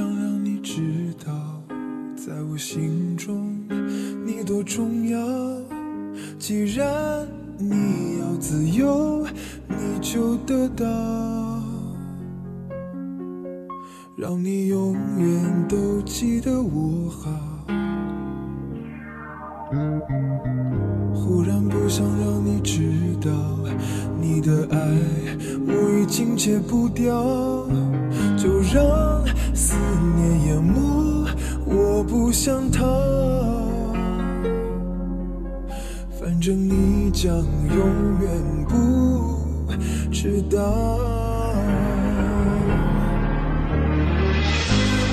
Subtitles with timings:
[0.00, 0.80] 想让你知
[1.26, 1.30] 道，
[2.16, 3.54] 在我心中
[4.24, 5.18] 你多重要。
[6.38, 7.28] 既然
[7.58, 9.26] 你要自由，
[9.68, 10.86] 你就得到。
[14.16, 17.30] 让你永远都记得我好。
[21.14, 22.90] 忽然不想让你知
[23.20, 23.30] 道，
[24.18, 24.78] 你的爱
[25.66, 27.22] 我已经戒不掉，
[28.38, 29.20] 就让
[29.54, 29.76] 思
[30.50, 31.26] 淹没，
[31.64, 32.84] 我不想逃。
[36.18, 38.28] 反正你将永远
[38.68, 39.38] 不
[40.10, 40.58] 知道。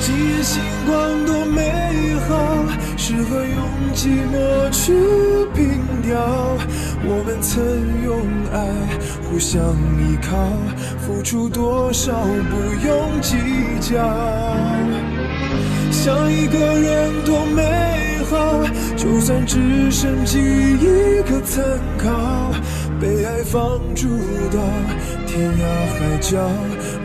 [0.00, 2.66] 今夜星光多美好，
[2.98, 3.58] 适合用
[3.94, 4.92] 寂寞去
[5.54, 6.58] 凭吊。
[7.04, 7.64] 我们曾
[8.04, 8.20] 用
[8.52, 8.56] 爱
[9.28, 9.60] 互相
[9.98, 10.36] 依靠，
[10.98, 13.36] 付出多少不用计
[13.80, 14.71] 较。
[16.02, 17.62] 想一个人多美
[18.28, 18.64] 好，
[18.96, 21.64] 就算只剩记忆可参
[21.96, 22.50] 考，
[23.00, 24.08] 被爱放逐
[24.50, 24.58] 到
[25.28, 26.40] 天涯海角，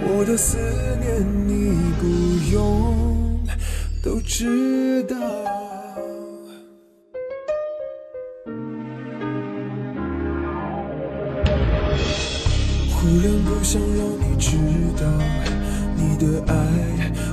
[0.02, 0.58] 我的思
[1.00, 2.08] 念你不
[2.52, 3.40] 用
[4.02, 5.16] 都知道。
[12.90, 14.58] 忽然不想让你知
[15.00, 15.06] 道，
[15.98, 16.54] 你的爱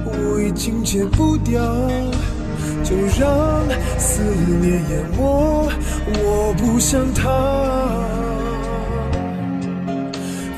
[0.06, 1.62] 我已经戒不掉，
[2.82, 3.62] 就让
[3.98, 4.22] 思
[4.60, 5.68] 念淹没，
[6.22, 7.22] 我不想逃。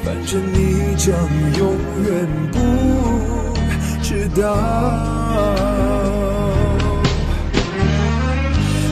[0.04, 1.12] 反正你将
[1.58, 1.74] 永
[2.06, 2.08] 远
[2.52, 2.58] 不
[4.02, 4.44] 知道。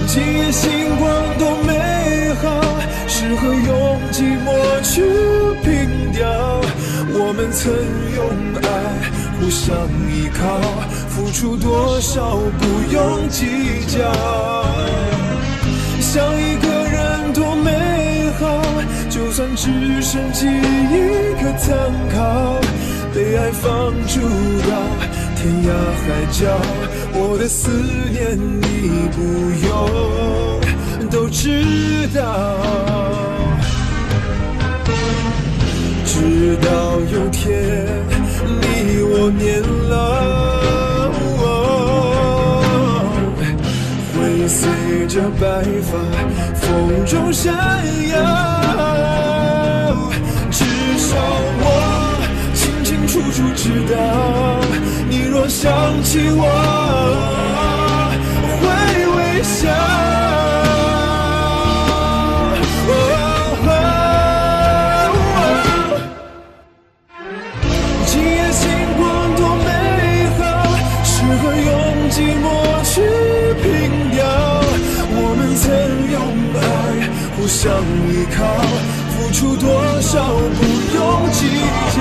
[0.09, 1.03] 今夜星光
[1.38, 1.74] 多美，
[3.27, 4.53] 适合用寂寞
[4.83, 5.03] 去
[5.62, 6.29] 凭吊。
[7.17, 7.73] 我们曾
[8.15, 8.21] 用
[8.61, 8.67] 爱
[9.41, 9.75] 互相
[10.11, 10.43] 依靠，
[11.09, 13.47] 付出多少不用计
[13.87, 13.97] 较。
[16.01, 18.62] 想一个人多美好，
[19.09, 19.71] 就算只
[20.03, 21.79] 剩记忆可参
[22.15, 22.61] 考，
[23.15, 24.21] 被爱放逐
[24.69, 24.71] 到
[25.37, 25.71] 天涯
[26.05, 26.45] 海角，
[27.15, 27.71] 我的思
[28.12, 29.19] 念你不
[29.67, 29.71] 用
[31.11, 31.65] 都知
[32.15, 33.03] 道。
[36.54, 36.70] 直到
[37.00, 37.42] 有天
[38.60, 39.60] 你我年
[39.91, 39.92] 老，
[44.15, 44.62] 会随
[45.09, 45.43] 着白
[45.82, 45.98] 发
[46.54, 46.62] 风
[47.04, 47.53] 中闪
[48.09, 48.14] 耀。
[50.53, 50.64] 至
[50.97, 51.16] 少
[51.59, 51.66] 我
[52.54, 53.97] 清清楚楚知道，
[55.10, 55.72] 你若想
[56.04, 56.47] 起我，
[77.64, 78.44] 想依靠，
[79.08, 79.66] 付出多
[80.02, 80.60] 少不
[80.94, 81.00] 用
[81.32, 81.48] 计
[81.97, 81.98] 较。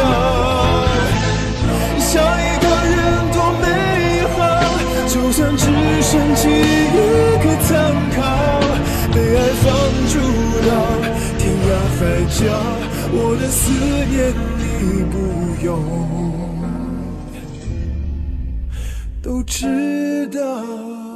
[1.99, 2.99] 想一个人
[3.31, 3.65] 多美
[4.35, 4.37] 好，
[5.07, 5.63] 就算只
[6.01, 6.99] 剩记忆
[7.41, 7.71] 可参
[8.13, 8.19] 考，
[9.13, 9.65] 被爱放
[10.09, 10.13] 逐
[10.67, 10.69] 到
[11.39, 12.43] 天涯海角，
[13.13, 13.61] 我的思
[14.11, 14.61] 念你
[15.13, 15.15] 不
[15.65, 15.71] 用
[19.21, 21.12] 都知道。